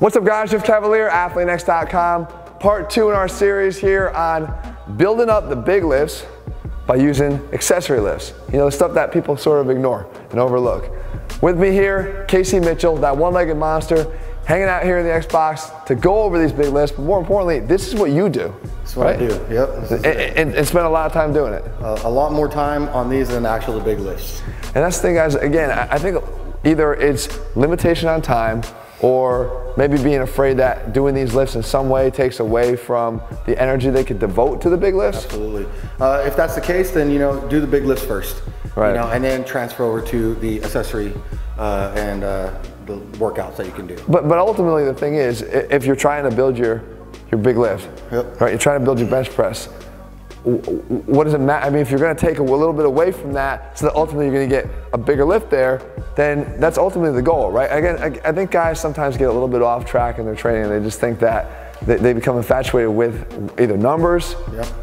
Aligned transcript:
What's 0.00 0.16
up 0.16 0.24
guys, 0.24 0.50
Jeff 0.50 0.64
Cavaliere, 0.64 1.08
AthleanX.com. 1.08 2.26
Part 2.58 2.90
two 2.90 3.10
in 3.10 3.14
our 3.14 3.28
series 3.28 3.78
here 3.78 4.08
on 4.10 4.52
building 4.96 5.30
up 5.30 5.48
the 5.48 5.54
big 5.54 5.84
lifts 5.84 6.26
by 6.84 6.96
using 6.96 7.34
accessory 7.52 8.00
lifts. 8.00 8.32
You 8.50 8.58
know, 8.58 8.64
the 8.64 8.72
stuff 8.72 8.92
that 8.94 9.12
people 9.12 9.36
sort 9.36 9.60
of 9.60 9.70
ignore 9.70 10.10
and 10.30 10.40
overlook. 10.40 10.90
With 11.40 11.60
me 11.60 11.70
here, 11.70 12.24
Casey 12.26 12.58
Mitchell, 12.58 12.96
that 12.96 13.16
one-legged 13.16 13.56
monster, 13.56 14.12
hanging 14.46 14.66
out 14.66 14.82
here 14.82 14.98
in 14.98 15.06
the 15.06 15.12
Xbox 15.12 15.86
to 15.86 15.94
go 15.94 16.22
over 16.22 16.40
these 16.40 16.52
big 16.52 16.72
lifts, 16.72 16.96
but 16.96 17.02
more 17.02 17.20
importantly, 17.20 17.60
this 17.60 17.86
is 17.86 17.94
what 17.94 18.10
you 18.10 18.28
do. 18.28 18.52
That's 18.78 18.96
what 18.96 19.04
right? 19.06 19.14
I 19.14 19.18
do, 19.28 19.46
yep. 19.48 19.68
And, 19.92 20.06
and, 20.06 20.54
and 20.56 20.66
spend 20.66 20.86
a 20.86 20.90
lot 20.90 21.06
of 21.06 21.12
time 21.12 21.32
doing 21.32 21.52
it. 21.52 21.64
A, 21.80 22.08
a 22.08 22.10
lot 22.10 22.32
more 22.32 22.48
time 22.48 22.88
on 22.88 23.08
these 23.08 23.28
than 23.28 23.46
actually 23.46 23.78
the 23.78 23.84
big 23.84 24.00
lifts. 24.00 24.42
And 24.74 24.82
that's 24.82 24.96
the 24.96 25.02
thing, 25.02 25.14
guys, 25.14 25.36
again, 25.36 25.70
I 25.70 25.94
I 25.94 25.98
think 25.98 26.20
either 26.64 26.94
it's 26.94 27.28
limitation 27.54 28.08
on 28.08 28.22
time 28.22 28.62
or 29.04 29.74
maybe 29.76 30.02
being 30.02 30.20
afraid 30.20 30.56
that 30.56 30.94
doing 30.94 31.14
these 31.14 31.34
lifts 31.34 31.56
in 31.56 31.62
some 31.62 31.90
way 31.90 32.10
takes 32.10 32.40
away 32.40 32.74
from 32.74 33.20
the 33.44 33.60
energy 33.60 33.90
they 33.90 34.02
could 34.02 34.18
devote 34.18 34.62
to 34.62 34.70
the 34.70 34.76
big 34.78 34.94
lifts. 34.94 35.26
Absolutely. 35.26 35.66
Uh, 36.00 36.24
if 36.26 36.34
that's 36.34 36.54
the 36.54 36.60
case, 36.60 36.90
then 36.90 37.10
you 37.10 37.18
know 37.18 37.46
do 37.48 37.60
the 37.60 37.66
big 37.66 37.84
lifts 37.84 38.04
first. 38.04 38.42
Right. 38.74 38.88
You 38.90 38.94
know, 38.96 39.08
and 39.08 39.22
then 39.22 39.44
transfer 39.44 39.84
over 39.84 40.00
to 40.00 40.34
the 40.36 40.62
accessory 40.64 41.12
uh, 41.58 41.92
and 41.94 42.24
uh, 42.24 42.54
the 42.86 42.96
workouts 43.18 43.56
that 43.58 43.66
you 43.66 43.72
can 43.72 43.86
do. 43.86 43.96
But 44.08 44.26
but 44.26 44.38
ultimately 44.38 44.84
the 44.86 44.94
thing 44.94 45.16
is, 45.16 45.42
if 45.42 45.84
you're 45.84 45.96
trying 45.96 46.28
to 46.28 46.34
build 46.34 46.56
your 46.56 46.82
your 47.30 47.40
big 47.40 47.58
lift, 47.58 47.88
Yep. 48.10 48.40
right? 48.40 48.50
You're 48.50 48.58
trying 48.58 48.80
to 48.80 48.84
build 48.84 48.98
your 48.98 49.08
bench 49.10 49.28
press. 49.30 49.68
What 50.44 51.24
does 51.24 51.32
it 51.32 51.38
matter? 51.38 51.66
I 51.66 51.70
mean, 51.70 51.80
if 51.80 51.90
you're 51.90 51.98
going 51.98 52.14
to 52.14 52.20
take 52.20 52.38
a 52.38 52.42
little 52.42 52.74
bit 52.74 52.84
away 52.84 53.12
from 53.12 53.32
that, 53.32 53.78
so 53.78 53.86
that 53.86 53.94
ultimately 53.94 54.26
you're 54.26 54.34
going 54.34 54.50
to 54.50 54.54
get 54.54 54.66
a 54.92 54.98
bigger 54.98 55.24
lift 55.24 55.50
there, 55.50 55.80
then 56.16 56.60
that's 56.60 56.76
ultimately 56.76 57.12
the 57.16 57.22
goal, 57.22 57.50
right? 57.50 57.66
Again, 57.66 57.96
I, 57.98 58.28
I 58.28 58.32
think 58.32 58.50
guys 58.50 58.78
sometimes 58.78 59.16
get 59.16 59.28
a 59.28 59.32
little 59.32 59.48
bit 59.48 59.62
off 59.62 59.86
track 59.86 60.18
in 60.18 60.26
their 60.26 60.34
training. 60.34 60.68
They 60.68 60.80
just 60.80 61.00
think 61.00 61.18
that 61.20 61.63
they, 61.86 61.96
they 61.96 62.12
become 62.12 62.36
infatuated 62.36 62.90
with 62.90 63.60
either 63.60 63.76
numbers 63.76 64.34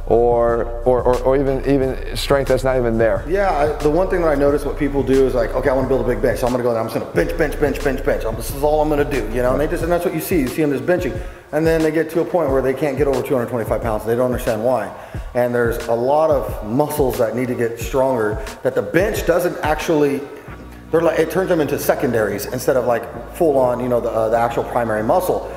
or, 0.07 0.65
or, 0.85 1.01
or 1.03 1.17
or 1.23 1.37
even 1.37 1.59
even 1.69 2.15
strength 2.15 2.47
that's 2.49 2.63
not 2.63 2.77
even 2.77 2.97
there. 2.97 3.25
Yeah, 3.27 3.51
I, 3.51 3.67
the 3.81 3.89
one 3.89 4.09
thing 4.09 4.21
that 4.21 4.27
I 4.27 4.35
notice 4.35 4.65
what 4.65 4.77
people 4.77 5.03
do 5.03 5.25
is 5.25 5.33
like, 5.33 5.51
okay, 5.51 5.69
I 5.69 5.73
want 5.73 5.85
to 5.85 5.89
build 5.89 6.05
a 6.05 6.07
big 6.07 6.21
bench, 6.21 6.39
so 6.39 6.47
I'm 6.47 6.53
going 6.53 6.63
to 6.63 6.67
go 6.67 6.73
there. 6.73 6.81
I'm 6.81 6.87
just 6.89 6.99
going 6.99 7.09
to 7.09 7.15
bench, 7.15 7.37
bench, 7.37 7.59
bench, 7.59 7.83
bench, 7.83 8.05
bench. 8.05 8.25
Um, 8.25 8.35
This 8.35 8.53
is 8.53 8.63
all 8.63 8.81
I'm 8.81 8.89
going 8.89 9.05
to 9.05 9.11
do, 9.11 9.25
you 9.35 9.41
know. 9.41 9.51
And 9.51 9.61
they 9.61 9.67
just, 9.67 9.83
and 9.83 9.91
that's 9.91 10.05
what 10.05 10.13
you 10.13 10.21
see. 10.21 10.39
You 10.39 10.47
see 10.47 10.61
them 10.61 10.71
just 10.71 10.85
benching, 10.85 11.19
and 11.51 11.65
then 11.65 11.81
they 11.81 11.91
get 11.91 12.09
to 12.11 12.21
a 12.21 12.25
point 12.25 12.49
where 12.51 12.61
they 12.61 12.73
can't 12.73 12.97
get 12.97 13.07
over 13.07 13.21
225 13.21 13.81
pounds. 13.81 14.05
They 14.05 14.15
don't 14.15 14.25
understand 14.25 14.63
why. 14.63 14.93
And 15.33 15.53
there's 15.55 15.77
a 15.87 15.93
lot 15.93 16.29
of 16.29 16.65
muscles 16.67 17.17
that 17.17 17.35
need 17.35 17.47
to 17.47 17.55
get 17.55 17.79
stronger 17.79 18.43
that 18.63 18.75
the 18.75 18.81
bench 18.81 19.25
doesn't 19.25 19.57
actually. 19.63 20.21
They're 20.91 21.01
like 21.01 21.19
it 21.19 21.31
turns 21.31 21.47
them 21.47 21.61
into 21.61 21.79
secondaries 21.79 22.47
instead 22.47 22.75
of 22.75 22.85
like 22.85 23.33
full 23.35 23.57
on, 23.57 23.79
you 23.79 23.87
know, 23.87 24.01
the, 24.01 24.09
uh, 24.09 24.27
the 24.27 24.37
actual 24.37 24.65
primary 24.65 25.03
muscle. 25.03 25.49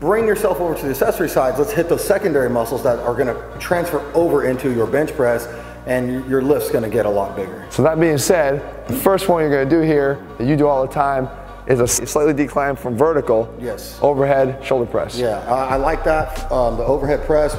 Bring 0.00 0.26
yourself 0.26 0.60
over 0.60 0.74
to 0.74 0.82
the 0.82 0.90
accessory 0.90 1.28
sides. 1.28 1.58
Let's 1.58 1.72
hit 1.72 1.90
those 1.90 2.02
secondary 2.02 2.48
muscles 2.48 2.82
that 2.84 2.98
are 3.00 3.12
going 3.12 3.26
to 3.26 3.58
transfer 3.58 4.00
over 4.14 4.48
into 4.48 4.72
your 4.72 4.86
bench 4.86 5.12
press, 5.12 5.46
and 5.84 6.26
your 6.26 6.40
lift's 6.40 6.70
going 6.70 6.84
to 6.84 6.88
get 6.88 7.04
a 7.04 7.10
lot 7.10 7.36
bigger. 7.36 7.66
So 7.68 7.82
that 7.82 8.00
being 8.00 8.16
said, 8.16 8.86
the 8.88 8.94
first 8.94 9.28
one 9.28 9.42
you're 9.42 9.50
going 9.50 9.68
to 9.68 9.76
do 9.76 9.82
here 9.82 10.26
that 10.38 10.46
you 10.46 10.56
do 10.56 10.66
all 10.66 10.86
the 10.86 10.92
time 10.92 11.28
is 11.66 11.80
a 11.80 11.86
slightly 11.86 12.32
decline 12.32 12.76
from 12.76 12.96
vertical. 12.96 13.54
Yes. 13.60 13.98
Overhead 14.00 14.64
shoulder 14.64 14.90
press. 14.90 15.18
Yeah, 15.18 15.40
I, 15.40 15.74
I 15.74 15.76
like 15.76 16.02
that. 16.04 16.50
Um, 16.50 16.78
the 16.78 16.84
overhead 16.84 17.26
press, 17.26 17.54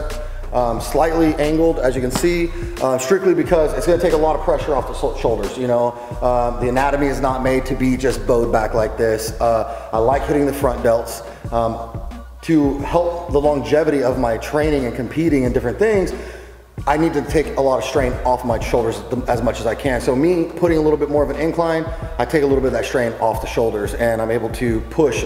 um, 0.51 0.81
slightly 0.81 1.35
angled, 1.35 1.77
as 1.77 1.95
you 1.95 2.01
can 2.01 2.09
see, 2.09 2.49
uh, 2.81 2.97
strictly 2.97 3.35
because 3.35 3.71
it's 3.73 3.85
going 3.85 3.99
to 3.99 4.03
take 4.03 4.13
a 4.13 4.17
lot 4.17 4.35
of 4.35 4.41
pressure 4.41 4.73
off 4.73 4.87
the 4.87 5.19
shoulders. 5.21 5.55
You 5.59 5.67
know, 5.67 5.91
um, 6.23 6.59
the 6.59 6.69
anatomy 6.69 7.05
is 7.05 7.21
not 7.21 7.43
made 7.43 7.67
to 7.67 7.75
be 7.75 7.95
just 7.97 8.25
bowed 8.25 8.51
back 8.51 8.73
like 8.73 8.97
this. 8.97 9.39
Uh, 9.39 9.89
I 9.93 9.99
like 9.99 10.23
hitting 10.23 10.47
the 10.47 10.53
front 10.53 10.83
delts. 10.83 11.21
To 12.43 12.79
help 12.79 13.31
the 13.31 13.39
longevity 13.39 14.01
of 14.01 14.17
my 14.17 14.37
training 14.37 14.85
and 14.85 14.95
competing 14.95 15.45
and 15.45 15.53
different 15.53 15.77
things, 15.77 16.11
I 16.87 16.97
need 16.97 17.13
to 17.13 17.21
take 17.21 17.55
a 17.57 17.61
lot 17.61 17.77
of 17.77 17.83
strain 17.83 18.13
off 18.25 18.43
my 18.43 18.59
shoulders 18.59 18.99
as 19.27 19.43
much 19.43 19.59
as 19.59 19.67
I 19.67 19.75
can. 19.75 20.01
So 20.01 20.15
me 20.15 20.45
putting 20.45 20.79
a 20.79 20.81
little 20.81 20.97
bit 20.97 21.11
more 21.11 21.23
of 21.23 21.29
an 21.29 21.35
incline, 21.35 21.85
I 22.17 22.25
take 22.25 22.41
a 22.41 22.47
little 22.47 22.61
bit 22.61 22.67
of 22.67 22.73
that 22.73 22.85
strain 22.85 23.13
off 23.19 23.41
the 23.41 23.47
shoulders 23.47 23.93
and 23.93 24.19
I'm 24.19 24.31
able 24.31 24.49
to 24.53 24.81
push 24.89 25.23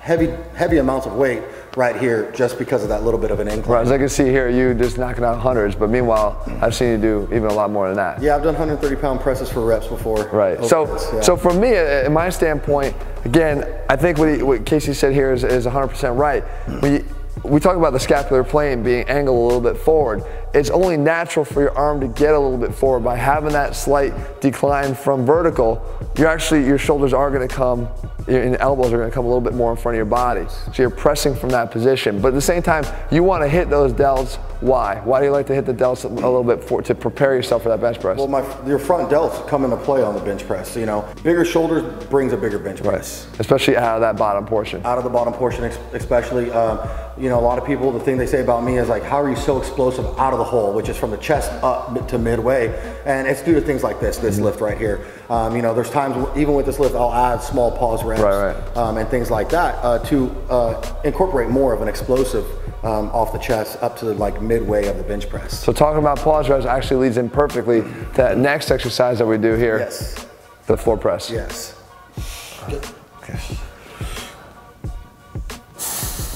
heavy, 0.00 0.34
heavy 0.56 0.78
amounts 0.78 1.06
of 1.06 1.14
weight 1.14 1.42
right 1.76 1.94
here 1.94 2.32
just 2.32 2.58
because 2.58 2.82
of 2.82 2.88
that 2.88 3.04
little 3.04 3.20
bit 3.20 3.30
of 3.30 3.38
an 3.38 3.46
incline. 3.46 3.76
Right, 3.76 3.82
as 3.82 3.92
I 3.92 3.98
can 3.98 4.08
see 4.08 4.24
here, 4.24 4.48
you 4.48 4.74
just 4.74 4.98
knocking 4.98 5.22
out 5.22 5.38
hundreds, 5.38 5.76
but 5.76 5.90
meanwhile, 5.90 6.42
I've 6.60 6.74
seen 6.74 6.90
you 6.92 6.98
do 6.98 7.28
even 7.30 7.44
a 7.44 7.54
lot 7.54 7.70
more 7.70 7.86
than 7.86 7.96
that. 7.98 8.20
Yeah, 8.20 8.34
I've 8.34 8.42
done 8.42 8.54
130 8.54 8.96
pound 9.00 9.20
presses 9.20 9.48
for 9.48 9.60
reps 9.60 9.86
before. 9.86 10.26
Right. 10.30 10.64
So, 10.64 10.86
Overheads, 10.86 11.14
yeah. 11.14 11.20
so 11.20 11.36
for 11.36 11.52
me, 11.52 11.76
uh, 11.76 12.06
in 12.06 12.12
my 12.12 12.30
standpoint, 12.30 12.96
again, 13.28 13.64
I 13.88 13.96
think 13.96 14.18
what, 14.18 14.28
he, 14.28 14.42
what 14.42 14.64
Casey 14.64 14.94
said 14.94 15.12
here 15.12 15.32
is, 15.32 15.44
is 15.44 15.66
100% 15.66 16.16
right. 16.16 16.44
You, 16.82 17.04
we 17.44 17.60
talk 17.60 17.76
about 17.76 17.92
the 17.92 18.00
scapular 18.00 18.42
plane 18.42 18.82
being 18.82 19.08
angled 19.08 19.38
a 19.38 19.42
little 19.42 19.60
bit 19.60 19.76
forward. 19.80 20.22
It's 20.54 20.70
only 20.70 20.96
natural 20.96 21.44
for 21.44 21.60
your 21.60 21.76
arm 21.76 22.00
to 22.00 22.08
get 22.08 22.34
a 22.34 22.38
little 22.38 22.58
bit 22.58 22.74
forward 22.74 23.00
by 23.00 23.16
having 23.16 23.52
that 23.52 23.76
slight 23.76 24.40
decline 24.40 24.94
from 24.94 25.26
vertical. 25.26 25.84
You're 26.16 26.28
actually 26.28 26.64
your 26.64 26.78
shoulders 26.78 27.12
are 27.12 27.30
going 27.30 27.46
to 27.46 27.54
come, 27.54 27.88
your 28.26 28.42
and 28.42 28.56
elbows 28.56 28.92
are 28.92 28.98
going 28.98 29.10
to 29.10 29.14
come 29.14 29.24
a 29.24 29.28
little 29.28 29.42
bit 29.42 29.54
more 29.54 29.70
in 29.70 29.76
front 29.76 29.94
of 29.94 29.98
your 29.98 30.06
body. 30.06 30.46
So 30.48 30.82
you're 30.82 30.90
pressing 30.90 31.34
from 31.34 31.50
that 31.50 31.70
position. 31.70 32.20
But 32.20 32.28
at 32.28 32.34
the 32.34 32.40
same 32.40 32.62
time, 32.62 32.84
you 33.10 33.22
want 33.22 33.42
to 33.42 33.48
hit 33.48 33.68
those 33.68 33.92
delts. 33.92 34.36
Why? 34.60 34.96
Why 35.04 35.20
do 35.20 35.26
you 35.26 35.32
like 35.32 35.46
to 35.48 35.54
hit 35.54 35.66
the 35.66 35.74
delts 35.74 36.04
a 36.04 36.08
little 36.08 36.42
bit 36.42 36.64
for, 36.64 36.82
to 36.82 36.94
prepare 36.94 37.34
yourself 37.34 37.62
for 37.62 37.68
that 37.68 37.80
bench 37.80 38.00
press? 38.00 38.18
Well, 38.18 38.26
my 38.26 38.42
your 38.66 38.78
front 38.78 39.10
delts 39.10 39.46
come 39.48 39.64
into 39.64 39.76
play 39.76 40.02
on 40.02 40.14
the 40.14 40.20
bench 40.20 40.46
press. 40.46 40.76
You 40.76 40.86
know, 40.86 41.08
bigger 41.22 41.44
shoulders 41.44 42.04
brings 42.06 42.32
a 42.32 42.36
bigger 42.36 42.58
bench 42.58 42.82
press. 42.82 43.28
Especially 43.38 43.76
out 43.76 43.96
of 43.96 44.00
that 44.00 44.16
bottom 44.16 44.46
portion. 44.46 44.84
out 44.84 44.98
of 44.98 45.04
the 45.04 45.10
bottom 45.10 45.34
portion, 45.34 45.64
especially. 45.92 46.50
Um, 46.50 46.80
you 47.20 47.28
know, 47.28 47.38
a 47.38 47.42
lot 47.42 47.58
of 47.58 47.66
people, 47.66 47.90
the 47.90 48.00
thing 48.00 48.16
they 48.16 48.26
say 48.26 48.40
about 48.40 48.62
me 48.62 48.78
is 48.78 48.88
like, 48.88 49.02
how 49.02 49.20
are 49.20 49.28
you 49.28 49.36
so 49.36 49.58
explosive 49.58 50.04
out 50.18 50.32
of 50.32 50.37
the 50.38 50.44
hole, 50.44 50.72
which 50.72 50.88
is 50.88 50.96
from 50.96 51.10
the 51.10 51.16
chest 51.18 51.50
up 51.62 52.08
to 52.08 52.18
midway? 52.18 52.68
And 53.04 53.28
it's 53.28 53.42
due 53.42 53.54
to 53.54 53.60
things 53.60 53.82
like 53.84 54.00
this, 54.00 54.16
Mm-hmm. 54.16 54.26
this 54.26 54.38
lift 54.38 54.60
right 54.60 54.78
here. 54.78 55.04
Um, 55.28 55.54
you 55.54 55.60
know, 55.62 55.74
there's 55.74 55.90
times, 55.90 56.14
even 56.38 56.54
with 56.54 56.64
this 56.66 56.78
lift, 56.78 56.94
I'll 56.94 57.12
add 57.12 57.42
small 57.42 57.70
pause 57.76 58.02
reps 58.04 58.20
Right, 58.22 58.54
right. 58.54 58.76
Um, 58.76 58.96
and 58.96 59.08
things 59.08 59.30
like 59.30 59.50
that 59.50 59.74
uh, 59.84 59.98
to 60.06 60.30
uh, 60.48 60.94
incorporate 61.04 61.50
more 61.50 61.72
of 61.74 61.82
an 61.82 61.88
explosive 61.88 62.46
um, 62.84 63.10
off 63.10 63.32
the 63.32 63.38
chest 63.38 63.76
up 63.82 63.96
to 63.98 64.06
like 64.06 64.40
midway 64.40 64.86
of 64.86 64.96
the 64.96 65.02
bench 65.02 65.28
press. 65.28 65.58
So 65.58 65.72
talking 65.72 65.98
about 65.98 66.18
pause 66.18 66.48
reps 66.48 66.64
actually 66.64 67.04
leads 67.06 67.16
in 67.18 67.28
perfectly 67.28 67.82
to 67.82 67.88
that 68.14 68.38
next 68.38 68.70
exercise 68.70 69.18
that 69.18 69.26
we 69.26 69.36
do 69.36 69.54
here, 69.54 69.78
Yes, 69.80 70.26
the 70.66 70.76
floor 70.76 70.96
press. 70.96 71.30
yes. 71.30 71.74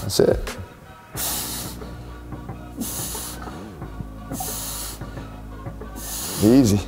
That's 0.03 0.21
it. 0.21 0.57
Easy. 6.43 6.81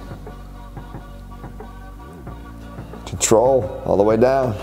Control 3.06 3.82
all 3.84 3.96
the 3.96 4.02
way 4.02 4.16
down. 4.16 4.54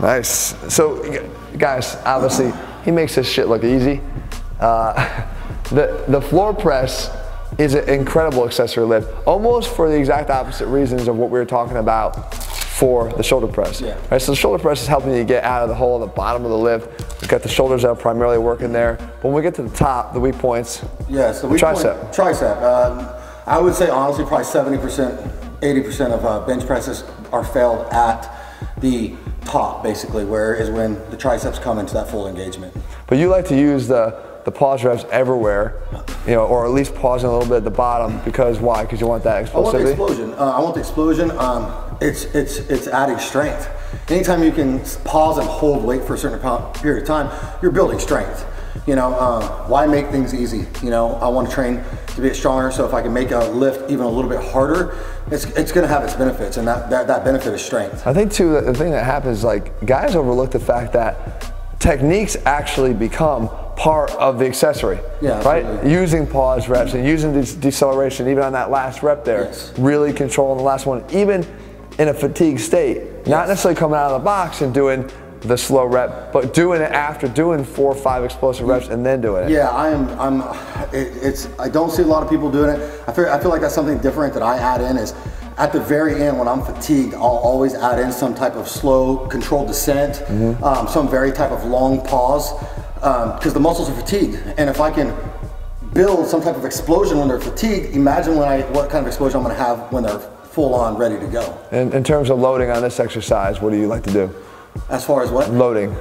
Nice. 0.00 0.56
So, 0.72 1.28
guys, 1.58 1.96
obviously, 2.06 2.52
he 2.84 2.90
makes 2.90 3.14
this 3.14 3.30
shit 3.30 3.48
look 3.48 3.64
easy. 3.64 4.00
Uh, 4.58 5.26
the 5.70 6.02
the 6.08 6.20
floor 6.20 6.54
press 6.54 7.14
is 7.58 7.74
an 7.74 7.86
incredible 7.88 8.46
accessory 8.46 8.86
lift, 8.86 9.08
almost 9.26 9.74
for 9.76 9.90
the 9.90 9.96
exact 9.98 10.30
opposite 10.30 10.66
reasons 10.68 11.08
of 11.08 11.16
what 11.16 11.28
we 11.28 11.38
were 11.38 11.44
talking 11.44 11.76
about 11.76 12.34
for 12.80 13.12
the 13.12 13.22
shoulder 13.22 13.46
press. 13.46 13.82
Yeah. 13.82 13.98
Right. 14.10 14.22
So 14.22 14.32
the 14.32 14.36
shoulder 14.36 14.62
press 14.62 14.80
is 14.80 14.88
helping 14.88 15.14
you 15.14 15.24
get 15.24 15.44
out 15.44 15.62
of 15.62 15.68
the 15.68 15.74
hole 15.74 16.02
at 16.02 16.08
the 16.08 16.14
bottom 16.14 16.46
of 16.46 16.50
the 16.50 16.56
lift. 16.56 17.19
Got 17.30 17.42
the 17.44 17.48
shoulders 17.48 17.84
are 17.84 17.94
primarily 17.94 18.38
working 18.38 18.72
there. 18.72 18.96
But 18.96 19.22
when 19.22 19.34
we 19.34 19.42
get 19.42 19.54
to 19.54 19.62
the 19.62 19.76
top, 19.76 20.14
the 20.14 20.18
weak 20.18 20.36
points, 20.36 20.84
Yes, 21.08 21.40
the 21.40 21.46
The 21.46 21.52
weak 21.52 21.62
tricep. 21.62 22.00
Point, 22.00 22.12
tricep. 22.12 22.60
Um, 22.60 23.08
I 23.46 23.60
would 23.60 23.72
say 23.72 23.88
honestly, 23.88 24.24
probably 24.24 24.46
70%, 24.46 25.60
80% 25.60 26.10
of 26.10 26.24
uh, 26.24 26.44
bench 26.44 26.66
presses 26.66 27.04
are 27.32 27.44
failed 27.44 27.86
at 27.92 28.28
the 28.78 29.14
top, 29.44 29.84
basically, 29.84 30.24
where 30.24 30.56
is 30.56 30.70
when 30.70 30.94
the 31.10 31.16
triceps 31.16 31.60
come 31.60 31.78
into 31.78 31.94
that 31.94 32.08
full 32.08 32.26
engagement. 32.26 32.76
But 33.06 33.18
you 33.18 33.28
like 33.28 33.46
to 33.46 33.56
use 33.56 33.86
the, 33.86 34.20
the 34.44 34.50
pause 34.50 34.82
reps 34.82 35.04
everywhere, 35.12 35.80
you 36.26 36.32
know, 36.32 36.46
or 36.46 36.66
at 36.66 36.72
least 36.72 36.96
pausing 36.96 37.28
a 37.28 37.32
little 37.32 37.48
bit 37.48 37.58
at 37.58 37.64
the 37.64 37.70
bottom 37.70 38.20
because 38.24 38.58
why? 38.58 38.82
Because 38.82 39.00
you 39.00 39.06
want 39.06 39.22
that 39.22 39.54
I 39.54 39.58
want 39.60 39.78
the 39.78 39.86
explosion. 39.86 40.34
Uh, 40.34 40.36
I 40.36 40.60
want 40.60 40.74
the 40.74 40.80
explosion. 40.80 41.30
Um, 41.30 41.96
it's 42.00 42.24
it's 42.34 42.58
it's 42.58 42.88
adding 42.88 43.20
strength. 43.20 43.68
Anytime 44.08 44.42
you 44.42 44.52
can 44.52 44.80
pause 45.04 45.38
and 45.38 45.46
hold 45.46 45.84
weight 45.84 46.04
for 46.04 46.14
a 46.14 46.18
certain 46.18 46.38
amount- 46.40 46.74
period 46.74 47.02
of 47.02 47.06
time, 47.08 47.30
you're 47.62 47.70
building 47.70 47.98
strength. 47.98 48.44
You 48.86 48.94
know, 48.94 49.18
um, 49.18 49.42
why 49.68 49.86
make 49.86 50.08
things 50.10 50.32
easy? 50.32 50.66
You 50.82 50.90
know, 50.90 51.14
I 51.16 51.28
want 51.28 51.48
to 51.48 51.54
train 51.54 51.82
to 52.14 52.20
be 52.20 52.32
stronger. 52.34 52.70
So 52.70 52.86
if 52.86 52.94
I 52.94 53.02
can 53.02 53.12
make 53.12 53.30
a 53.32 53.38
lift 53.38 53.90
even 53.90 54.04
a 54.06 54.08
little 54.08 54.30
bit 54.30 54.40
harder, 54.40 54.96
it's 55.30 55.44
it's 55.56 55.72
going 55.72 55.86
to 55.86 55.92
have 55.92 56.04
its 56.04 56.14
benefits, 56.14 56.56
and 56.56 56.66
that, 56.68 56.88
that 56.90 57.06
that 57.08 57.24
benefit 57.24 57.52
is 57.52 57.60
strength. 57.62 58.06
I 58.06 58.14
think 58.14 58.32
too 58.32 58.60
the 58.60 58.72
thing 58.74 58.92
that 58.92 59.04
happens 59.04 59.42
like 59.44 59.84
guys 59.86 60.14
overlook 60.16 60.50
the 60.52 60.60
fact 60.60 60.92
that 60.92 61.52
techniques 61.80 62.36
actually 62.46 62.94
become 62.94 63.48
part 63.76 64.10
of 64.12 64.38
the 64.38 64.46
accessory. 64.46 64.98
Yeah, 65.20 65.42
Right? 65.42 65.64
absolutely. 65.64 65.92
Using 65.92 66.26
pause 66.26 66.68
reps 66.68 66.92
and 66.94 67.04
using 67.06 67.32
this 67.32 67.54
deceleration, 67.54 68.28
even 68.28 68.42
on 68.44 68.52
that 68.52 68.70
last 68.70 69.02
rep 69.02 69.24
there, 69.24 69.44
Yes. 69.44 69.72
really 69.78 70.12
controlling 70.12 70.58
the 70.58 70.64
last 70.64 70.84
one, 70.86 71.02
even 71.10 71.44
in 71.98 72.08
a 72.08 72.14
fatigue 72.14 72.60
state. 72.60 73.02
Not 73.26 73.48
necessarily 73.48 73.78
coming 73.78 73.96
out 73.98 74.10
of 74.12 74.20
the 74.20 74.24
box 74.24 74.60
and 74.62 74.72
doing 74.72 75.08
the 75.42 75.56
slow 75.56 75.86
rep, 75.86 76.32
but 76.32 76.52
doing 76.52 76.82
it 76.82 76.90
after 76.92 77.26
doing 77.26 77.64
four 77.64 77.90
or 77.90 77.94
five 77.94 78.24
explosive 78.24 78.66
reps 78.66 78.88
and 78.88 79.04
then 79.06 79.20
doing 79.22 79.44
it. 79.44 79.50
Yeah, 79.50 79.68
I 79.70 79.88
am. 79.88 80.08
I'm. 80.20 80.40
It, 80.94 81.08
it's. 81.22 81.48
I 81.58 81.68
don't 81.68 81.90
see 81.90 82.02
a 82.02 82.06
lot 82.06 82.22
of 82.22 82.28
people 82.28 82.50
doing 82.50 82.70
it. 82.70 83.02
I 83.08 83.12
feel. 83.12 83.26
I 83.26 83.40
feel 83.40 83.50
like 83.50 83.62
that's 83.62 83.74
something 83.74 83.98
different 83.98 84.34
that 84.34 84.42
I 84.42 84.58
add 84.58 84.80
in 84.82 84.96
is. 84.98 85.14
At 85.58 85.72
the 85.74 85.80
very 85.80 86.22
end, 86.22 86.38
when 86.38 86.48
I'm 86.48 86.62
fatigued, 86.62 87.12
I'll 87.12 87.20
always 87.22 87.74
add 87.74 87.98
in 87.98 88.12
some 88.12 88.34
type 88.34 88.54
of 88.54 88.66
slow, 88.66 89.26
controlled 89.26 89.66
descent, 89.68 90.14
Mm-hmm. 90.26 90.64
um, 90.64 90.88
some 90.88 91.06
very 91.08 91.32
type 91.32 91.50
of 91.50 91.64
long 91.66 92.00
pause, 92.02 92.52
because 92.94 93.52
the 93.52 93.60
muscles 93.60 93.90
are 93.90 93.94
fatigued. 93.94 94.36
And 94.56 94.70
if 94.70 94.80
I 94.80 94.90
can 94.90 95.14
build 95.92 96.26
some 96.28 96.40
type 96.40 96.56
of 96.56 96.64
explosion 96.64 97.18
when 97.18 97.28
they're 97.28 97.40
fatigued, 97.40 97.94
imagine 97.94 98.36
when 98.36 98.48
I 98.48 98.62
what 98.70 98.88
kind 98.88 99.02
of 99.02 99.06
explosion 99.08 99.36
I'm 99.38 99.42
going 99.44 99.54
to 99.54 99.62
have 99.62 99.92
when 99.92 100.04
they're 100.04 100.20
full 100.50 100.74
on, 100.74 100.96
ready 100.96 101.18
to 101.18 101.26
go. 101.26 101.58
In, 101.70 101.92
in 101.92 102.02
terms 102.02 102.28
of 102.28 102.38
loading 102.38 102.70
on 102.70 102.82
this 102.82 102.98
exercise, 102.98 103.60
what 103.60 103.70
do 103.70 103.78
you 103.78 103.86
like 103.86 104.02
to 104.04 104.12
do? 104.12 104.34
As 104.88 105.04
far 105.04 105.22
as 105.22 105.30
what, 105.30 105.50
Loading. 105.50 105.94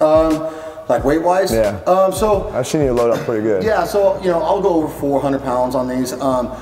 um, 0.00 0.52
like 0.88 1.04
weight 1.04 1.22
wise, 1.22 1.52
Yeah. 1.52 1.80
Um, 1.86 2.12
so 2.12 2.48
I've 2.50 2.66
seen 2.66 2.82
you 2.82 2.92
load 2.92 3.10
up 3.10 3.24
pretty 3.24 3.42
good. 3.42 3.64
Yeah, 3.64 3.84
so 3.84 4.20
you 4.22 4.28
know, 4.28 4.40
I'll 4.40 4.62
go 4.62 4.74
over 4.74 4.88
400 4.88 5.42
pounds 5.42 5.74
on 5.74 5.88
these. 5.88 6.12
Um, 6.12 6.56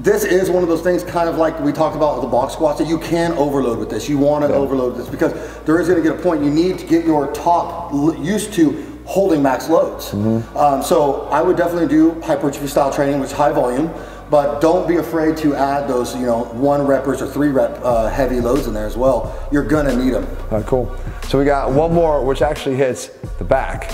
this 0.00 0.24
is 0.24 0.48
one 0.50 0.62
of 0.62 0.68
those 0.68 0.82
things, 0.82 1.02
kind 1.02 1.28
of 1.28 1.36
like 1.36 1.58
we 1.60 1.72
talked 1.72 1.96
about 1.96 2.14
with 2.16 2.22
the 2.22 2.30
box 2.30 2.52
squats, 2.52 2.78
that 2.78 2.86
you 2.86 2.98
can 2.98 3.32
overload 3.32 3.78
with 3.78 3.90
this. 3.90 4.08
You 4.08 4.18
want 4.18 4.44
to 4.44 4.52
overload 4.54 4.96
this 4.96 5.08
because 5.08 5.32
there 5.64 5.80
is 5.80 5.88
going 5.88 6.02
to 6.02 6.08
get 6.08 6.18
a 6.18 6.22
point 6.22 6.42
you 6.42 6.50
need 6.50 6.78
to 6.78 6.86
get 6.86 7.04
your 7.04 7.32
top 7.32 7.92
used 7.92 8.52
to 8.54 9.00
holding 9.04 9.42
max 9.42 9.68
loads. 9.68 10.12
Mm 10.12 10.22
-hmm. 10.22 10.74
Um, 10.74 10.82
so 10.82 11.28
I 11.32 11.42
would 11.42 11.56
definitely 11.56 11.88
do 11.98 12.14
hypertrophy 12.22 12.68
style 12.68 12.90
training, 12.90 13.20
which 13.20 13.32
is 13.32 13.38
high 13.38 13.52
volume. 13.52 13.90
But 14.30 14.60
don't 14.60 14.86
be 14.86 14.96
afraid 14.96 15.36
to 15.38 15.54
add 15.54 15.88
those, 15.88 16.14
you 16.14 16.26
know, 16.26 16.44
one 16.44 16.80
reppers 16.80 17.22
or 17.22 17.26
three 17.26 17.48
rep 17.48 17.80
uh, 17.82 18.08
heavy 18.08 18.40
loads 18.40 18.66
in 18.66 18.74
there 18.74 18.86
as 18.86 18.96
well. 18.96 19.48
You're 19.50 19.64
gonna 19.64 19.96
need 19.96 20.12
them. 20.12 20.26
All 20.50 20.58
right, 20.58 20.66
cool. 20.66 20.96
So 21.28 21.38
we 21.38 21.44
got 21.44 21.72
one 21.72 21.92
more, 21.94 22.24
which 22.24 22.42
actually 22.42 22.76
hits 22.76 23.08
the 23.38 23.44
back. 23.44 23.90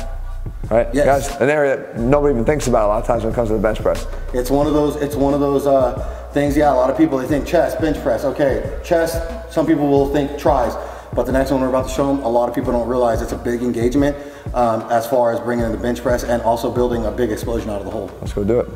All 0.71 0.79
right, 0.79 0.89
Yes. 0.93 1.29
guys, 1.29 1.41
an 1.41 1.51
area 1.51 1.77
that 1.77 1.99
nobody 2.01 2.33
even 2.35 2.45
thinks 2.45 2.67
about 2.67 2.87
a 2.87 2.89
lot 2.89 3.01
of 3.01 3.07
times 3.07 3.23
when 3.23 3.33
it 3.33 3.37
comes 3.37 3.49
to 3.51 3.55
the 3.55 3.61
bench 3.61 3.81
press. 3.81 4.07
It's 4.33 4.51
one 4.51 4.67
of 4.67 4.73
those. 4.73 4.97
It's 4.97 5.15
one 5.15 5.35
of 5.35 5.41
those 5.41 5.67
uh, 5.67 5.93
things. 6.33 6.57
Yeah, 6.57 6.73
a 6.73 6.75
lot 6.75 6.91
of 6.91 6.97
people 6.97 7.19
they 7.19 7.27
think 7.27 7.47
chest, 7.47 7.81
bench 7.81 8.01
press. 8.03 8.25
Okay, 8.25 8.81
chest. 8.83 9.23
Some 9.53 9.67
people 9.67 9.87
will 9.89 10.13
think 10.13 10.39
tries, 10.39 10.75
but 11.15 11.27
the 11.27 11.33
next 11.33 11.51
one 11.51 11.61
we're 11.61 11.69
about 11.69 11.87
to 11.89 11.93
show 11.95 12.07
them, 12.07 12.25
a 12.25 12.29
lot 12.29 12.49
of 12.49 12.55
people 12.55 12.73
don't 12.73 12.89
realize 12.89 13.21
it's 13.23 13.33
a 13.33 13.39
big 13.39 13.63
engagement 13.63 14.17
um, 14.55 14.81
as 14.91 15.07
far 15.07 15.33
as 15.33 15.39
bringing 15.41 15.65
in 15.67 15.71
the 15.71 15.79
bench 15.79 16.01
press 16.03 16.25
and 16.25 16.43
also 16.43 16.73
building 16.73 17.05
a 17.07 17.11
big 17.11 17.31
explosion 17.31 17.71
out 17.71 17.81
of 17.81 17.85
the 17.85 17.93
hole. 17.93 18.11
Let's 18.21 18.33
go 18.33 18.43
do 18.43 18.61
it. 18.61 18.69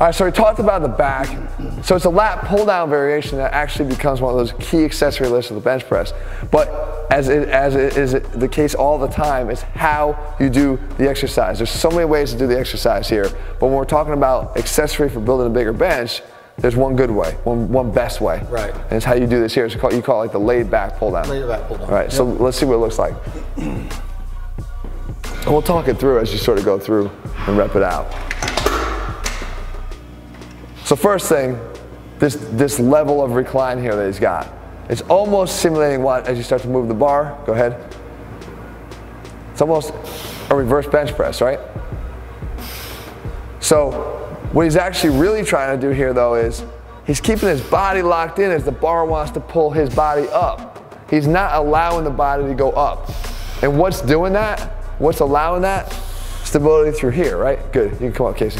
All 0.00 0.06
right, 0.06 0.14
so 0.14 0.24
we 0.24 0.30
talked 0.30 0.60
about 0.60 0.80
the 0.80 0.88
back. 0.88 1.26
So 1.84 1.94
it's 1.94 2.06
a 2.06 2.10
lat 2.10 2.46
pull 2.46 2.64
down 2.64 2.88
variation 2.88 3.36
that 3.36 3.52
actually 3.52 3.90
becomes 3.90 4.22
one 4.22 4.32
of 4.32 4.38
those 4.38 4.54
key 4.58 4.82
accessory 4.82 5.28
lifts 5.28 5.50
of 5.50 5.56
the 5.56 5.60
bench 5.60 5.86
press. 5.86 6.14
But 6.50 6.70
as 7.12 7.28
it, 7.28 7.50
as 7.50 7.74
it 7.74 7.98
is 7.98 8.12
the 8.12 8.48
case 8.48 8.74
all 8.74 8.98
the 8.98 9.08
time, 9.08 9.50
it's 9.50 9.60
how 9.60 10.36
you 10.40 10.48
do 10.48 10.80
the 10.96 11.06
exercise. 11.06 11.58
There's 11.58 11.68
so 11.68 11.90
many 11.90 12.06
ways 12.06 12.32
to 12.32 12.38
do 12.38 12.46
the 12.46 12.58
exercise 12.58 13.10
here. 13.10 13.28
But 13.28 13.66
when 13.66 13.74
we're 13.74 13.84
talking 13.84 14.14
about 14.14 14.56
accessory 14.56 15.10
for 15.10 15.20
building 15.20 15.48
a 15.48 15.50
bigger 15.50 15.74
bench, 15.74 16.22
there's 16.56 16.76
one 16.76 16.96
good 16.96 17.10
way, 17.10 17.32
one, 17.44 17.68
one 17.68 17.92
best 17.92 18.22
way. 18.22 18.42
Right. 18.48 18.74
And 18.74 18.92
it's 18.92 19.04
how 19.04 19.12
you 19.12 19.26
do 19.26 19.38
this 19.38 19.52
here. 19.52 19.66
It's 19.66 19.74
called, 19.74 19.92
you 19.92 20.00
call 20.00 20.22
it 20.22 20.28
like 20.28 20.32
the 20.32 20.40
laid 20.40 20.70
back 20.70 20.96
pull 20.96 21.12
down. 21.12 21.28
Laid 21.28 21.46
back 21.46 21.68
pull 21.68 21.76
down. 21.76 21.88
All 21.88 21.94
right, 21.94 22.10
so 22.10 22.24
let's 22.24 22.56
see 22.56 22.64
what 22.64 22.76
it 22.76 22.78
looks 22.78 22.98
like. 22.98 23.14
And 23.58 23.92
we'll 25.46 25.60
talk 25.60 25.88
it 25.88 25.98
through 25.98 26.20
as 26.20 26.32
you 26.32 26.38
sort 26.38 26.56
of 26.58 26.64
go 26.64 26.78
through 26.78 27.10
and 27.46 27.58
rep 27.58 27.76
it 27.76 27.82
out. 27.82 28.29
So 30.90 30.96
first 30.96 31.28
thing, 31.28 31.56
this, 32.18 32.34
this 32.34 32.80
level 32.80 33.22
of 33.22 33.36
recline 33.36 33.80
here 33.80 33.94
that 33.94 34.06
he's 34.06 34.18
got. 34.18 34.52
It's 34.88 35.02
almost 35.02 35.60
simulating 35.60 36.02
what 36.02 36.26
as 36.26 36.36
you 36.36 36.42
start 36.42 36.62
to 36.62 36.68
move 36.68 36.88
the 36.88 36.94
bar. 36.94 37.40
Go 37.46 37.52
ahead. 37.52 37.80
It's 39.52 39.60
almost 39.60 39.94
a 40.50 40.56
reverse 40.56 40.88
bench 40.88 41.12
press, 41.12 41.40
right? 41.40 41.60
So 43.60 43.92
what 44.50 44.64
he's 44.64 44.74
actually 44.74 45.16
really 45.16 45.44
trying 45.44 45.78
to 45.78 45.86
do 45.86 45.94
here 45.94 46.12
though 46.12 46.34
is 46.34 46.64
he's 47.06 47.20
keeping 47.20 47.48
his 47.48 47.60
body 47.60 48.02
locked 48.02 48.40
in 48.40 48.50
as 48.50 48.64
the 48.64 48.72
bar 48.72 49.04
wants 49.04 49.30
to 49.34 49.40
pull 49.40 49.70
his 49.70 49.94
body 49.94 50.26
up. 50.30 51.08
He's 51.08 51.28
not 51.28 51.54
allowing 51.54 52.02
the 52.02 52.10
body 52.10 52.48
to 52.48 52.54
go 52.54 52.72
up. 52.72 53.08
And 53.62 53.78
what's 53.78 54.00
doing 54.00 54.32
that? 54.32 54.58
What's 54.98 55.20
allowing 55.20 55.62
that? 55.62 55.92
Stability 56.42 56.98
through 56.98 57.10
here, 57.10 57.36
right? 57.36 57.72
Good. 57.72 57.92
You 57.92 57.98
can 57.98 58.12
come 58.12 58.26
up, 58.26 58.36
Casey. 58.36 58.58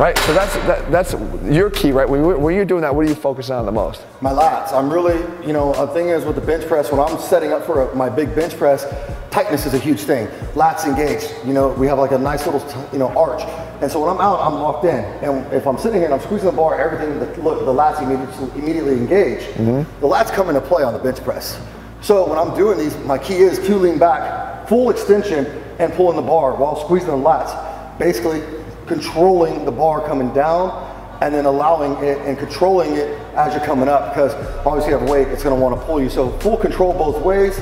Right? 0.00 0.16
So 0.20 0.32
that's 0.32 0.54
that, 0.54 0.90
that's 0.90 1.14
your 1.44 1.68
key, 1.68 1.92
right? 1.92 2.08
When, 2.08 2.40
when 2.40 2.54
you're 2.54 2.64
doing 2.64 2.80
that, 2.80 2.94
what 2.94 3.04
are 3.04 3.08
you 3.10 3.14
focusing 3.14 3.54
on 3.54 3.66
the 3.66 3.72
most? 3.72 4.02
My 4.22 4.30
lats. 4.30 4.72
I'm 4.72 4.90
really, 4.90 5.18
you 5.46 5.52
know, 5.52 5.74
a 5.74 5.86
thing 5.88 6.08
is 6.08 6.24
with 6.24 6.36
the 6.36 6.40
bench 6.40 6.66
press, 6.66 6.90
when 6.90 6.98
I'm 6.98 7.18
setting 7.20 7.52
up 7.52 7.66
for 7.66 7.82
a, 7.82 7.94
my 7.94 8.08
big 8.08 8.34
bench 8.34 8.56
press, 8.56 8.86
tightness 9.30 9.66
is 9.66 9.74
a 9.74 9.78
huge 9.78 10.00
thing. 10.00 10.26
Lats 10.54 10.86
engaged. 10.86 11.34
You 11.46 11.52
know, 11.52 11.68
we 11.74 11.86
have 11.86 11.98
like 11.98 12.12
a 12.12 12.18
nice 12.18 12.46
little, 12.46 12.66
you 12.94 12.98
know, 12.98 13.08
arch. 13.08 13.42
And 13.82 13.92
so 13.92 14.00
when 14.00 14.08
I'm 14.08 14.22
out, 14.22 14.40
I'm 14.40 14.54
locked 14.54 14.86
in. 14.86 15.04
And 15.22 15.52
if 15.52 15.66
I'm 15.66 15.76
sitting 15.76 15.98
here 15.98 16.06
and 16.06 16.14
I'm 16.14 16.20
squeezing 16.20 16.46
the 16.50 16.56
bar, 16.56 16.80
everything, 16.80 17.18
the, 17.18 17.26
look, 17.42 17.58
the 17.66 17.66
lats 17.66 18.02
immediately, 18.02 18.58
immediately 18.58 18.94
engage. 18.94 19.42
Mm-hmm. 19.56 20.00
The 20.00 20.06
lats 20.06 20.32
come 20.32 20.48
into 20.48 20.62
play 20.62 20.82
on 20.82 20.94
the 20.94 20.98
bench 20.98 21.22
press. 21.22 21.60
So 22.00 22.26
when 22.26 22.38
I'm 22.38 22.56
doing 22.56 22.78
these, 22.78 22.96
my 23.04 23.18
key 23.18 23.36
is 23.36 23.58
to 23.66 23.76
lean 23.76 23.98
back, 23.98 24.66
full 24.66 24.88
extension, 24.88 25.44
and 25.78 25.92
pulling 25.92 26.16
the 26.16 26.22
bar 26.22 26.54
while 26.54 26.82
squeezing 26.82 27.10
the 27.10 27.16
lats. 27.16 27.98
Basically, 27.98 28.40
controlling 28.90 29.64
the 29.64 29.70
bar 29.70 30.04
coming 30.04 30.34
down 30.34 30.88
and 31.22 31.32
then 31.32 31.44
allowing 31.44 31.92
it 32.04 32.18
and 32.26 32.36
controlling 32.36 32.92
it 32.94 33.08
as 33.36 33.54
you're 33.54 33.64
coming 33.64 33.88
up 33.88 34.12
because 34.12 34.34
obviously 34.66 34.90
you 34.90 34.98
have 34.98 35.08
weight, 35.08 35.28
it's 35.28 35.44
gonna 35.44 35.54
wanna 35.54 35.76
pull 35.76 36.02
you. 36.02 36.10
So 36.10 36.30
full 36.40 36.56
control 36.56 36.92
both 36.92 37.22
ways. 37.24 37.60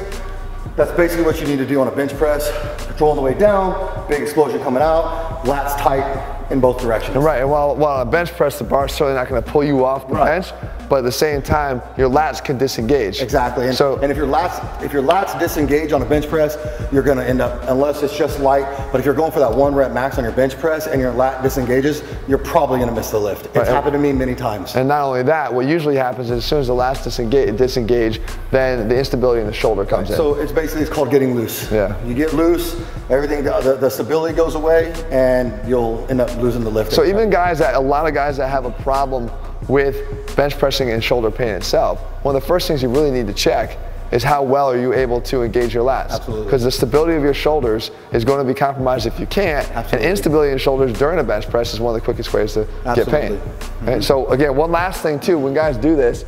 That's 0.74 0.92
basically 0.92 1.26
what 1.26 1.38
you 1.38 1.46
need 1.46 1.58
to 1.58 1.66
do 1.66 1.80
on 1.82 1.88
a 1.88 1.90
bench 1.90 2.14
press. 2.14 2.50
Controlling 2.86 3.16
the 3.16 3.22
way 3.22 3.34
down, 3.34 4.08
big 4.08 4.22
explosion 4.22 4.58
coming 4.60 4.82
out, 4.82 5.44
lats 5.44 5.76
tight 5.78 6.37
in 6.50 6.60
both 6.60 6.80
directions. 6.80 7.16
Right, 7.16 7.40
and 7.40 7.50
while, 7.50 7.76
while 7.76 8.00
a 8.00 8.04
bench 8.04 8.30
press, 8.36 8.58
the 8.58 8.64
bar's 8.64 8.92
certainly 8.92 9.14
not 9.14 9.28
going 9.28 9.42
to 9.42 9.50
pull 9.50 9.64
you 9.64 9.84
off 9.84 10.08
the 10.08 10.14
Right. 10.14 10.40
bench, 10.42 10.52
but 10.88 10.96
at 11.00 11.04
the 11.04 11.12
same 11.12 11.42
time, 11.42 11.82
your 11.98 12.08
lats 12.08 12.42
can 12.42 12.56
disengage. 12.56 13.20
Exactly. 13.20 13.66
And, 13.66 13.74
so, 13.76 13.96
and 13.98 14.10
if 14.10 14.16
your 14.16 14.26
lats 14.26 14.58
if 14.82 14.92
your 14.92 15.02
lats 15.02 15.38
disengage 15.38 15.92
on 15.92 16.00
a 16.00 16.06
bench 16.06 16.26
press, 16.28 16.56
you're 16.90 17.02
gonna 17.02 17.22
end 17.24 17.42
up 17.42 17.62
unless 17.68 18.02
it's 18.02 18.16
just 18.16 18.40
light. 18.40 18.64
But 18.90 18.98
if 18.98 19.04
you're 19.04 19.14
going 19.14 19.32
for 19.32 19.40
that 19.40 19.52
one 19.52 19.74
rep 19.74 19.92
max 19.92 20.16
on 20.16 20.24
your 20.24 20.32
bench 20.32 20.58
press 20.58 20.86
and 20.86 21.00
your 21.00 21.12
lat 21.12 21.42
disengages, 21.42 22.02
you're 22.26 22.38
probably 22.38 22.78
gonna 22.78 22.92
miss 22.92 23.10
the 23.10 23.18
lift. 23.18 23.46
It's 23.46 23.56
Right. 23.56 23.66
happened 23.68 23.92
to 23.92 23.98
me 23.98 24.12
many 24.12 24.34
times. 24.34 24.74
and 24.76 24.88
not 24.88 25.02
only 25.02 25.22
that, 25.24 25.52
what 25.52 25.66
usually 25.66 25.96
happens 25.96 26.30
is 26.30 26.38
as 26.38 26.44
soon 26.46 26.60
as 26.60 26.68
the 26.68 26.72
lats 26.74 27.04
disengage, 27.04 27.54
disengage 27.58 28.20
then 28.50 28.88
the 28.88 28.96
instability 28.96 29.40
in 29.42 29.46
the 29.46 29.52
shoulder 29.52 29.84
comes 29.84 30.08
in. 30.08 30.16
So 30.16 30.34
it's 30.36 30.52
basically 30.52 30.82
it's 30.82 30.90
called 30.90 31.10
getting 31.10 31.34
loose. 31.34 31.70
Yeah. 31.70 31.94
You 32.06 32.14
get 32.14 32.32
loose, 32.32 32.74
everything 33.10 33.44
the, 33.44 33.60
the, 33.60 33.74
the 33.74 33.90
stability 33.90 34.34
goes 34.34 34.54
away, 34.54 34.94
and 35.10 35.52
you'll 35.68 36.06
end 36.08 36.22
up 36.22 36.34
losing 36.40 36.64
the 36.64 36.70
lift. 36.70 36.92
So 36.92 37.04
even 37.04 37.30
guys 37.30 37.58
that, 37.58 37.74
a 37.74 37.80
lot 37.80 38.06
of 38.06 38.14
guys 38.14 38.36
that 38.36 38.48
have 38.48 38.64
a 38.64 38.70
problem 38.70 39.30
with 39.68 40.34
bench 40.36 40.58
pressing 40.58 40.90
and 40.90 41.02
shoulder 41.02 41.30
pain 41.30 41.48
itself, 41.48 42.00
one 42.22 42.34
of 42.34 42.40
the 42.40 42.46
first 42.46 42.68
things 42.68 42.82
you 42.82 42.88
really 42.88 43.10
need 43.10 43.26
to 43.26 43.34
check 43.34 43.76
is 44.10 44.22
how 44.22 44.42
well 44.42 44.70
are 44.70 44.78
you 44.78 44.94
able 44.94 45.20
to 45.20 45.42
engage 45.42 45.74
your 45.74 45.84
lats. 45.84 46.10
Absolutely. 46.10 46.44
Because 46.46 46.62
the 46.62 46.70
stability 46.70 47.14
of 47.14 47.22
your 47.22 47.34
shoulders 47.34 47.90
is 48.12 48.24
going 48.24 48.38
to 48.38 48.52
be 48.52 48.58
compromised 48.58 49.06
if 49.06 49.20
you 49.20 49.26
can't. 49.26 49.70
And 49.92 50.02
instability 50.02 50.50
in 50.50 50.58
shoulders 50.58 50.98
during 50.98 51.18
a 51.18 51.24
bench 51.24 51.48
press 51.50 51.74
is 51.74 51.80
one 51.80 51.94
of 51.94 52.00
the 52.00 52.04
quickest 52.04 52.32
ways 52.32 52.54
to 52.54 52.66
get 52.94 53.06
pain. 53.06 53.34
Absolutely. 53.34 53.92
Okay, 53.92 54.00
So 54.00 54.26
again, 54.28 54.56
one 54.56 54.72
last 54.72 55.02
thing 55.02 55.20
too, 55.20 55.38
when 55.38 55.52
guys 55.52 55.76
do 55.76 55.94
this, 55.94 56.24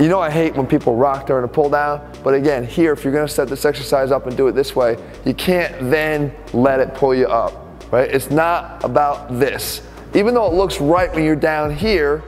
you 0.00 0.08
know 0.08 0.18
I 0.18 0.30
hate 0.30 0.56
when 0.56 0.66
people 0.66 0.96
rock 0.96 1.26
during 1.26 1.44
a 1.44 1.48
pull 1.48 1.68
down, 1.68 2.10
but 2.24 2.32
again, 2.32 2.64
here, 2.66 2.92
if 2.92 3.04
you're 3.04 3.12
gonna 3.12 3.28
set 3.28 3.48
this 3.48 3.66
exercise 3.66 4.10
up 4.10 4.26
and 4.26 4.34
do 4.34 4.46
it 4.46 4.52
this 4.52 4.74
way, 4.74 4.96
you 5.26 5.34
can't 5.34 5.90
then 5.90 6.34
let 6.54 6.80
it 6.80 6.94
pull 6.94 7.14
you 7.14 7.26
up, 7.26 7.66
right? 7.90 8.08
It's 8.10 8.30
not 8.30 8.82
about 8.84 9.38
this. 9.38 9.82
Even 10.14 10.34
though 10.34 10.46
it 10.46 10.54
looks 10.54 10.80
right 10.80 11.12
when 11.14 11.24
you're 11.24 11.36
down 11.36 11.74
here, 11.74 12.22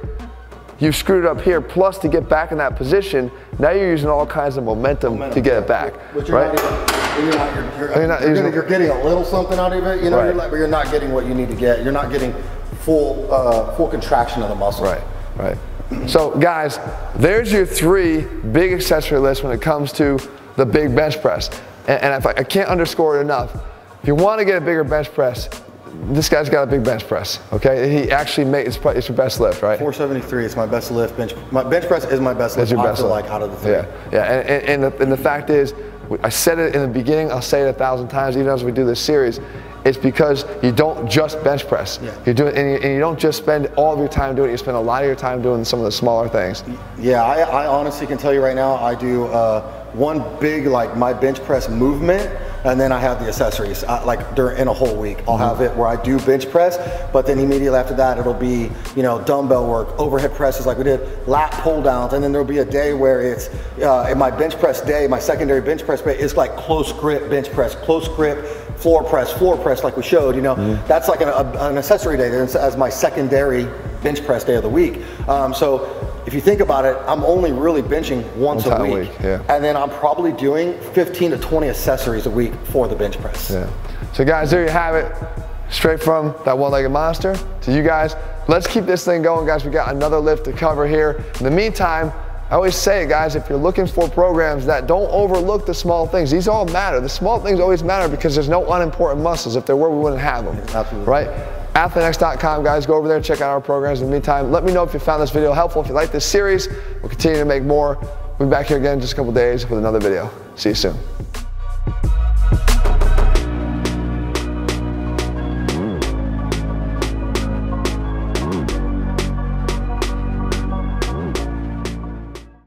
you've 0.78 0.97
screwed 0.97 1.25
it 1.25 1.28
up 1.28 1.40
here, 1.40 1.61
plus 1.61 1.99
to 1.99 2.09
get 2.09 2.28
back 2.28 2.52
in 2.52 2.59
that 2.59 2.76
position, 2.76 3.31
now 3.59 3.71
you're 3.71 3.90
using 3.90 4.09
all 4.09 4.26
kinds 4.26 4.57
of 4.57 4.64
momentum, 4.64 5.19
to 5.33 5.40
get 5.40 5.62
it 5.62 5.66
back, 5.69 5.95
you're 6.14 6.25
right? 6.25 6.54
not 6.54 7.19
even, 7.19 7.25
you're 7.25 7.37
not, 7.37 7.54
you're, 7.54 7.64
you're, 7.64 7.99
You're 7.99 8.07
not 8.09 8.21
you're 8.23 8.35
getting, 8.35 8.52
you're 8.52 8.69
getting 8.69 8.88
a 8.90 9.04
little 9.04 9.25
something 9.25 9.59
out 9.59 9.73
of 9.73 9.85
it, 9.85 10.02
you 10.02 10.11
know, 10.11 10.19
Right. 10.19 10.26
you're 10.26 10.35
like, 10.35 10.50
but 10.50 10.57
you're 10.57 10.69
not 10.69 10.90
getting 10.90 11.12
what 11.12 11.26
you 11.26 11.35
need 11.35 11.49
to 11.49 11.54
get. 11.57 11.83
You're 11.83 11.92
not 11.92 12.11
getting 12.11 12.35
full 12.81 13.33
uh, 13.33 13.75
full 13.76 13.88
contraction 13.88 14.42
of 14.42 14.49
the 14.49 14.54
muscle. 14.54 14.85
Right, 14.85 15.02
right. 15.37 15.59
So, 16.09 16.31
guys, 16.38 16.81
there's 17.16 17.52
your 17.52 17.66
three 17.66 18.23
big 18.23 18.73
accessory 18.73 19.19
lifts 19.19 19.42
when 19.42 19.52
it 19.52 19.61
comes 19.61 19.92
to 19.95 20.19
the 20.57 20.64
big 20.64 20.97
bench 20.97 21.21
press. 21.21 21.49
And, 21.87 22.02
and 22.02 22.14
if 22.14 22.26
I, 22.26 22.31
I 22.31 22.45
can't 22.45 22.69
underscore 22.69 23.19
it 23.19 23.21
enough. 23.21 23.52
If 24.02 24.09
you 24.09 24.16
want 24.16 24.40
to 24.40 24.44
get 24.44 24.59
a 24.59 24.61
bigger 24.61 24.82
bench 24.82 25.12
press, 25.14 25.49
this 26.11 26.28
guy's 26.28 26.49
got 26.49 26.64
a 26.64 26.66
big 26.66 26.82
bench 26.82 27.06
press. 27.06 27.38
Okay, 27.52 27.88
he 27.88 28.11
actually 28.11 28.47
makes 28.47 28.76
it's, 28.76 28.85
it's 28.85 29.09
your 29.09 29.16
best 29.16 29.38
lift, 29.38 29.62
right? 29.62 29.78
473 29.78 30.44
It's 30.44 30.56
my 30.56 30.66
best 30.66 30.90
lift. 30.90 31.16
Bench, 31.16 31.35
my 31.52 31.62
bench 31.62 31.87
press 31.87 32.04
is 32.06 32.18
my 32.21 32.35
best 32.35 32.56
That's 32.56 32.71
lift. 32.71 32.73
your 32.73 32.80
I 32.80 32.90
best 32.90 33.02
feel 33.02 33.11
lift. 33.14 33.26
like 33.26 33.32
out 33.32 33.42
of 33.42 33.52
the 33.52 33.56
three. 33.59 33.71
Yeah, 33.73 33.87
yeah, 34.11 34.32
and, 34.40 34.49
and, 34.49 34.64
and, 34.64 34.82
the, 34.82 35.02
and 35.02 35.12
the 35.12 35.16
fact 35.16 35.50
is, 35.50 35.73
I 36.25 36.30
said 36.30 36.59
it 36.59 36.75
in 36.75 36.82
the 36.82 36.88
beginning. 36.88 37.30
I'll 37.30 37.40
say 37.40 37.62
it 37.62 37.68
a 37.68 37.73
thousand 37.73 38.09
times, 38.09 38.37
even 38.37 38.49
as 38.49 38.64
we 38.64 38.73
do 38.73 38.85
this 38.85 39.00
series. 39.00 39.38
It's 39.85 39.97
because 39.99 40.47
you 40.64 40.73
don't 40.73 41.09
just 41.09 41.42
bench 41.44 41.68
press. 41.68 42.00
Yeah. 42.02 42.12
You're 42.26 42.35
doing, 42.35 42.56
and 42.56 42.71
you, 42.71 42.76
and 42.78 42.92
you 42.94 42.99
don't 42.99 43.18
just 43.18 43.38
spend 43.38 43.66
all 43.76 43.92
of 43.92 44.00
your 44.00 44.09
time 44.09 44.35
doing 44.35 44.49
it. 44.49 44.52
You 44.52 44.59
spend 44.59 44.76
a 44.76 44.80
lot 44.80 45.02
of 45.02 45.06
your 45.06 45.16
time 45.16 45.42
doing 45.42 45.64
some 45.64 45.78
of 45.78 45.85
the 45.85 45.92
smaller 45.92 46.28
things. 46.28 46.64
Yeah, 46.99 47.23
I, 47.25 47.42
I 47.42 47.66
honestly 47.68 48.09
can 48.09 48.18
tell 48.18 48.35
you 48.35 48.42
right 48.42 48.56
now, 48.56 48.75
I 48.75 48.97
do 48.97 49.26
uh, 49.26 49.62
one 49.92 50.25
big 50.40 50.66
like 50.66 50.97
my 50.97 51.12
bench 51.12 51.40
press 51.44 51.68
movement, 51.68 52.28
and 52.64 52.81
then 52.81 52.92
I 52.92 52.99
have 53.00 53.21
the 53.21 53.28
accessories. 53.28 53.85
I, 53.85 54.02
like 54.04 54.35
during 54.35 54.59
in 54.59 54.69
a 54.69 54.73
whole 54.73 54.97
week, 54.97 55.19
I'll 55.28 55.37
have 55.37 55.61
it 55.61 55.75
where 55.76 55.88
I 55.88 56.00
do 56.02 56.19
bench 56.21 56.50
press, 56.50 56.78
but 57.12 57.26
then 57.26 57.38
immediately 57.38 57.78
after 57.78 57.95
that, 57.95 58.19
it'll 58.19 58.35
be 58.35 58.71
you 58.97 59.02
know 59.02 59.23
dumbbell 59.23 59.66
work, 59.66 59.99
overhead 59.99 60.35
presses 60.35 60.66
like 60.66 60.78
we 60.78 60.85
did, 60.85 61.00
lat 61.28 61.52
pull 61.62 61.83
downs, 61.83 62.12
and 62.12 62.23
then 62.23 62.33
there'll 62.33 62.47
be 62.47 62.59
a 62.59 62.64
day 62.64 62.95
where 62.95 63.21
it's 63.21 63.49
uh, 63.81 64.09
in 64.11 64.19
my 64.19 64.31
bench 64.31 64.59
press 64.59 64.81
day, 64.81 65.07
my 65.07 65.19
secondary 65.19 65.61
bench 65.61 65.85
press 65.85 66.02
day 66.02 66.19
is 66.19 66.37
like 66.37 66.57
close 66.57 66.92
grip 66.92 67.28
bench 67.31 67.50
press, 67.52 67.75
close 67.75 68.09
grip 68.09 68.45
floor 68.78 69.04
press, 69.04 69.33
floor 69.33 69.57
press 69.57 69.85
like 69.85 69.97
we 69.97 70.02
showed. 70.02 70.35
You 70.35 70.42
know, 70.42 70.54
that's 70.87 71.09
like 71.09 71.21
an, 71.21 71.28
a, 71.28 71.69
an 71.69 71.78
accessory 71.78 72.16
day 72.16 72.28
as 72.31 72.57
as 72.57 72.76
my 72.76 72.88
secondary 72.88 73.66
bench 74.02 74.25
press 74.25 74.45
day 74.45 74.57
of 74.57 74.62
the 74.62 74.69
week. 74.69 75.02
Um, 75.28 75.54
so. 75.54 76.09
If 76.26 76.35
you 76.35 76.41
think 76.41 76.61
about 76.61 76.85
it, 76.85 76.97
I'm 77.07 77.25
only 77.25 77.52
really 77.52 77.83
benching 77.83 78.23
once 78.37 78.64
One 78.64 78.75
a 78.75 78.79
time 78.79 78.91
a 78.93 78.95
week, 79.00 79.11
week, 79.11 79.19
yeah. 79.23 79.43
and 79.49 79.62
then 79.62 79.76
I'm 79.76 79.91
probably 79.91 80.33
doing 80.33 80.79
15 80.93 81.33
to 81.33 81.38
20 81.38 81.69
accessories 81.69 82.26
a 82.26 82.31
week 82.31 82.55
for 82.67 82.87
the 82.87 82.95
bench 82.95 83.19
press. 83.21 83.50
Yeah. 83.50 83.69
So 84.12 84.25
guys, 84.25 84.50
there 84.50 84.62
you 84.62 84.71
have 84.71 84.95
it. 84.95 85.12
Straight 85.71 86.02
from 86.02 86.35
that 86.45 86.57
one-legged 86.57 86.91
monster 86.91 87.35
to 87.62 87.75
you 87.75 87.83
guys. 87.83 88.14
Let's 88.47 88.67
keep 88.67 88.85
this 88.85 89.05
thing 89.05 89.23
going, 89.23 89.47
guys. 89.47 89.64
We 89.64 89.71
got 89.71 89.95
another 89.95 90.19
lift 90.19 90.45
to 90.45 90.52
cover 90.52 90.87
here. 90.87 91.25
In 91.38 91.45
the 91.45 91.50
meantime, 91.50 92.12
I 92.50 92.57
always 92.57 92.76
say, 92.76 93.07
guys, 93.09 93.35
if 93.35 93.49
you're 93.49 93.59
looking 93.59 93.87
for 93.87 94.07
programs 94.11 94.67
that 94.67 94.87
don't 94.87 95.11
overlook 95.11 95.64
the 95.64 95.73
small 95.73 96.07
things, 96.07 96.31
these 96.31 96.47
all 96.47 96.67
matter. 96.67 97.00
The 97.00 97.09
small 97.09 97.41
things 97.41 97.59
always 97.59 97.83
matter 97.83 98.14
because 98.14 98.35
there's 98.35 98.50
no 98.50 98.71
unimportant 98.73 99.23
muscles. 99.23 99.57
If 99.57 99.64
there 99.64 99.76
were, 99.76 99.91
we 99.91 99.99
wouldn't 99.99 100.21
have 100.21 100.45
them. 100.45 100.59
Absolutely. 100.75 101.11
Right? 101.11 101.62
AthleanX.com, 101.75 102.64
guys. 102.64 102.87
Go 102.87 102.95
over 102.95 103.09
there, 103.09 103.17
and 103.17 103.25
check 103.25 103.41
out 103.41 103.50
our 103.50 103.61
programs. 103.61 104.00
In 104.00 104.07
the 104.07 104.12
meantime, 104.12 104.50
let 104.50 104.64
me 104.64 104.73
know 104.73 104.83
if 104.83 104.93
you 104.93 105.00
found 105.00 105.23
this 105.23 105.31
video 105.31 105.52
helpful. 105.52 105.83
If 105.83 105.88
you 105.88 105.95
like 105.95 106.12
this 106.12 106.26
series, 106.26 106.69
we'll 107.00 107.11
continue 107.11 107.38
to 107.38 107.45
make 107.45 107.62
more. 107.62 107.99
We'll 108.38 108.49
be 108.49 108.50
back 108.50 108.67
here 108.67 108.79
again 108.79 108.95
in 108.95 109.00
just 109.00 109.12
a 109.12 109.17
couple 109.17 109.33
days 109.33 109.69
with 109.69 109.79
another 109.79 110.00
video. 110.00 110.31
See 110.55 110.71
you 110.71 110.75
soon. 110.75 111.12